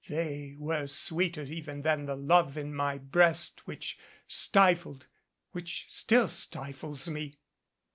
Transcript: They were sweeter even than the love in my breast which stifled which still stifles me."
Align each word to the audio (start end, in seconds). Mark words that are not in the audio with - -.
They 0.07 0.55
were 0.57 0.87
sweeter 0.87 1.43
even 1.43 1.83
than 1.83 2.07
the 2.07 2.15
love 2.15 2.57
in 2.57 2.73
my 2.73 2.97
breast 2.97 3.67
which 3.67 3.99
stifled 4.25 5.05
which 5.51 5.85
still 5.89 6.27
stifles 6.27 7.07
me." 7.07 7.37